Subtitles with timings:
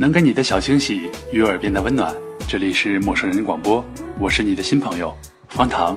[0.00, 2.10] 能给你的小惊喜与耳边的温暖，
[2.48, 3.84] 这里是陌生人广播，
[4.18, 5.14] 我是你的新朋友
[5.50, 5.94] 方糖。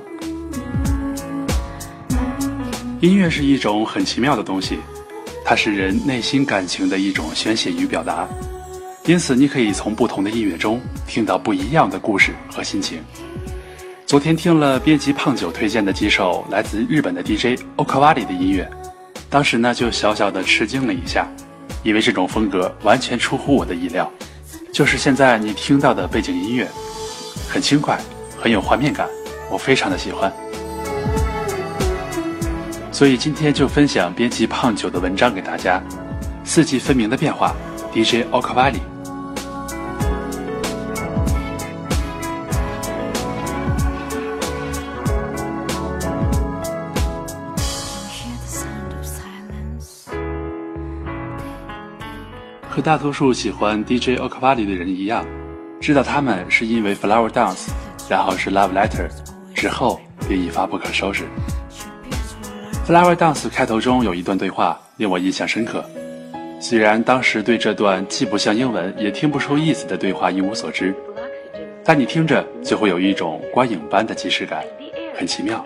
[2.99, 4.77] 音乐是一种很奇妙的东西，
[5.45, 8.27] 它是人内心感情的一种宣泄与表达，
[9.05, 12.99] 因此你可以从不同的音乐中听到不一样的故事和心情。
[14.05, 18.69] 昨天听了编辑胖九推荐的几首来自日本的 DJ Okawari 的音乐，
[19.29, 21.25] 当时呢就小小的吃惊了一下。
[21.83, 24.09] 因为这种风格完全出乎我的意料，
[24.71, 26.67] 就是现在你听到的背景音乐，
[27.49, 27.99] 很轻快，
[28.39, 29.07] 很有画面感，
[29.51, 30.31] 我非常的喜欢。
[32.91, 35.79] 所以今天就分享编辑胖九的文章给大家，
[36.45, 37.53] 《四季分明的变化》
[37.93, 38.92] ，DJ o k a v a l i。
[52.73, 55.23] 和大多数喜欢 DJ Okawali 的人一样，
[55.79, 57.69] 知道他们是因为 Flower Dance，
[58.09, 59.07] 然后是 Love Letter，
[59.53, 61.25] 之后便一发不可收拾。
[62.87, 65.85] Flower Dance 开头中有一段对话令我印象深刻，
[66.59, 70.95] 虽然当时对这段既不像英文也听不出意思的对话一无所知，
[71.85, 74.63] 但你听着就会有一种观影般的即视感，
[75.15, 75.63] 很奇妙。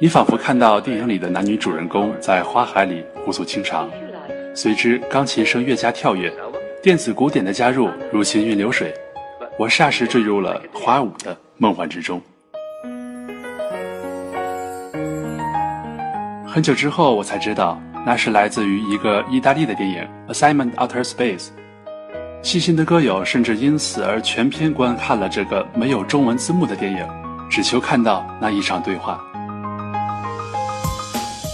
[0.00, 3.90] 你仿佛看到电影里的男女主人公在花海里互诉情长。
[4.56, 6.32] 随之，钢琴声越加跳跃，
[6.82, 8.90] 电子鼓点的加入如行云流水，
[9.58, 12.18] 我霎时坠入了花舞的梦幻之中。
[16.46, 20.02] 很久之后，我才知道那是来自于一个意大利的电影
[20.32, 21.48] 《Assignment Outer Space》。
[22.40, 27.06] 细心的歌友甚至因此而全篇观看了这个没有中文字幕的电影，
[27.50, 29.22] 只求看到那一场对话。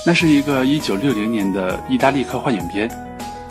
[0.04, 2.90] 那是一个1960年的意大利科幻影片，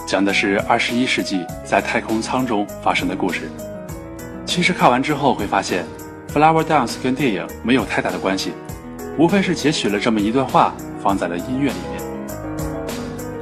[0.05, 3.49] 讲的是21世纪在太空舱中发生的故事。
[4.45, 5.85] 其实看完之后会发现，
[6.33, 8.51] 《Flower Dance》跟电影没有太大的关系，
[9.17, 12.01] 无非是截取了这么一段话放在了音乐里面。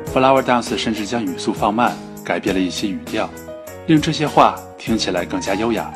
[0.14, 1.94] 《Flower Dance》甚至将语速放慢，
[2.24, 3.28] 改变了一些语调，
[3.88, 5.92] 令这些话听起来更加优雅。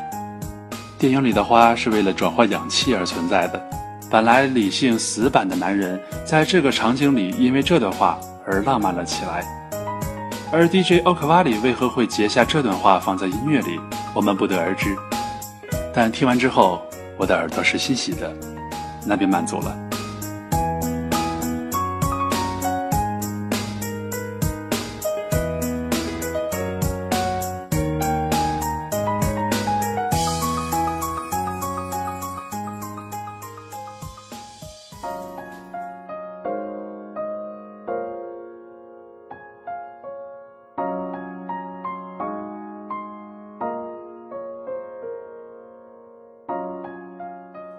[0.98, 3.70] 电影里的花是为了转换氧气而存在的。
[4.14, 8.16] 本来理性死板的男人，在这个场景里，因为这段话
[8.46, 9.44] 而浪漫了起来。
[10.52, 13.80] 而 DJ 奥克瓦里为何会截下这段话放在音乐里，
[14.14, 14.96] 我们不得而知。
[15.92, 16.80] 但听完之后，
[17.16, 18.32] 我的耳朵是欣喜的，
[19.04, 19.76] 那便满足了。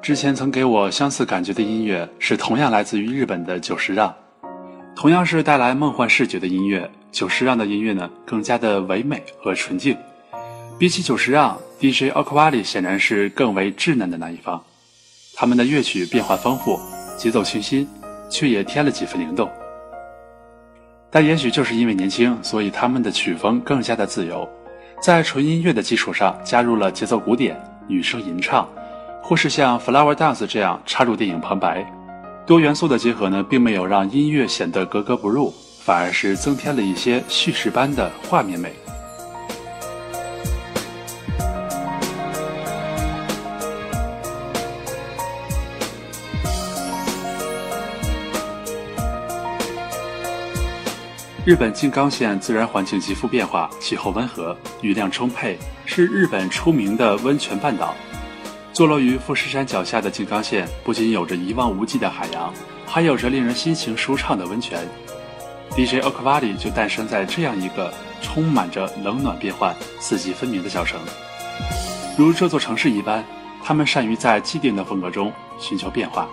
[0.05, 4.13] 之前曾给我相似感觉的音乐是同样来自于日本的久石让，
[4.95, 6.87] 同样是带来梦幻视觉的音乐。
[7.11, 9.97] 久石让的音乐呢，更加的唯美和纯净。
[10.77, 14.63] 比起久石让，DJ Okwali 显然是更为稚嫩的那一方。
[15.33, 16.79] 他们的乐曲变化丰富，
[17.17, 17.87] 节奏清新，
[18.29, 19.49] 却也添了几分灵动。
[21.09, 24.47] 但也许就是因为年轻，所以他们的曲风更加的自由，
[25.01, 28.69] 在纯音乐的基础上加入了节奏鼓点、女声吟唱。
[29.27, 31.83] 或是像《Flower Dance》这样插入电影旁白，
[32.45, 35.51] 多元素的结合呢，并没有让音乐显得格格不入，
[35.83, 38.71] 反而是增添了一些叙事般的画面美。
[51.43, 57.95] 日本静冈县自然环境极富变化，气候温和，雨量充沛，是日本出名的温泉半岛。
[58.75, 62.53] 坐落于富士山脚下的静冈县，不仅有着一望无际的海洋，
[62.85, 64.85] 还有着令人心情舒畅的温泉。
[65.71, 70.99] DJ o k v a l i 就诞生在这样一个充满着冷暖变换、四季分明的小城。
[72.17, 73.23] 如这座城市一般，
[73.63, 76.27] 他们善于在既定的风格中寻求变化，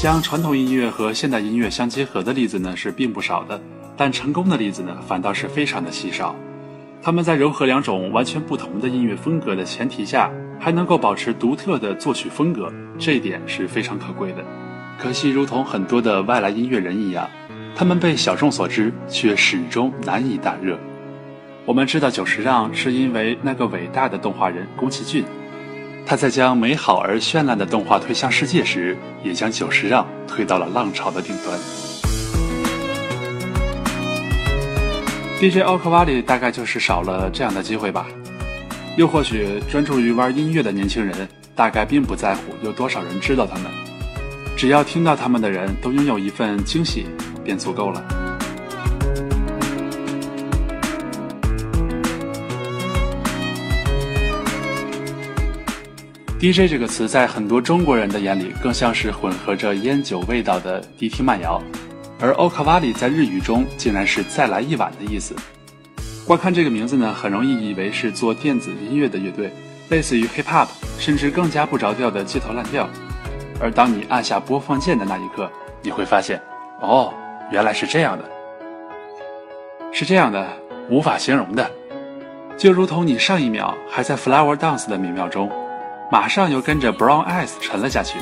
[0.00, 3.60] 将传统音乐和现代音乐相结合的例子呢是并不少的，
[3.96, 6.36] 但成功的例子呢反倒是非常的稀少。
[7.02, 14.44] 他们在糅合两种完全不同的音乐风格的前提下，还能够保持独特的作曲风格，这一点是非常可贵的。
[14.98, 17.26] 可惜，如同很多的外来音乐人一样，
[17.74, 20.78] 他们被小众所知，却始终难以大热。
[21.64, 25.24] 我们知道久石让是因为那个伟大的动画人宫崎骏，
[26.04, 28.94] 他在将美好而绚烂的动画推向世界时，
[29.24, 31.89] 也将久石让推到了浪潮的顶端。
[35.40, 38.06] DJ 奥克瓦里大概就是少了这样的机会吧，
[38.98, 41.26] 又或许专注于玩音乐的年轻人，
[41.56, 43.64] 大概并不在乎有多少人知道他们。
[44.54, 47.06] 只要听到他们的人都拥有一份惊喜，
[47.42, 48.04] 便足够了。
[56.38, 61.62] DJ 这个词在很多中国人的眼里，更像是混合着烟酒味道的迪厅慢摇，
[62.20, 65.34] 而 Okawali 在日语中竟然是再来一碗的意思。
[66.26, 69.52] 光看这个名字呢，很容易以为是做电子音乐的乐队，
[69.88, 70.68] 类似于 Hip Hop，
[70.98, 72.88] 甚至更加不着调的街头烂调。
[73.60, 75.50] 而当你按下播放键的那一刻，
[75.82, 76.40] 你会发现，
[76.80, 77.12] 哦，
[77.50, 78.24] 原来是这样的，
[79.90, 80.46] 是这样的，
[80.88, 81.68] 无法形容的，
[82.56, 85.50] 就如同你上一秒还在 Flower Dance 的美妙中，
[86.12, 88.18] 马上又跟着 Brown Eyes 沉了下去。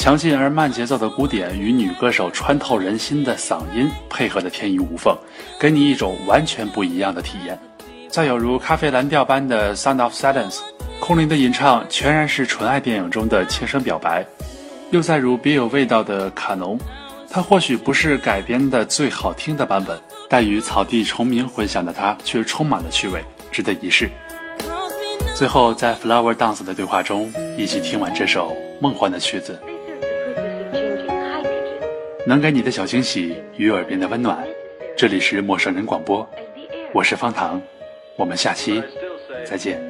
[0.00, 5.14] 强劲而慢节奏的鼓点与女歌手穿透人心的嗓音配合的天衣无缝，
[5.60, 7.58] 给你一种完全不一样的体验。
[8.08, 10.60] 再有如咖啡蓝调般的 Sound of Silence，
[11.00, 14.24] 空灵的吟唱全然是纯爱电影中的轻声表白。
[14.90, 16.78] 又再如别有味道的卡农，
[17.28, 20.00] 它或许不是改编的最好听的版本，
[20.30, 24.08] 但与草地虫鸣混响的它却充满了趣味，值得一试。
[25.36, 29.60] 最后，在 Flower Dance 的对话中，一起听完这首梦幻的曲子，
[32.30, 34.46] 能给你的小惊喜与耳边的温暖。
[34.96, 36.24] 这里是陌生人广播，
[36.94, 37.60] 我是方糖，
[38.14, 38.80] 我们下期
[39.44, 39.89] 再见。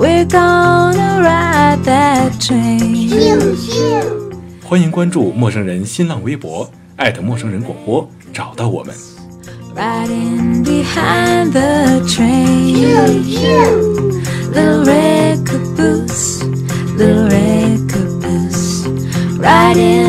[0.00, 3.10] We're gonna ride that train.
[4.64, 8.94] 欢迎关注陌生人新浪微博，艾特陌生人广播，找到我们。
[9.76, 13.12] Riding behind the train.
[14.54, 16.44] Little red caboose,
[16.96, 18.88] little red caboose,
[19.38, 19.99] riding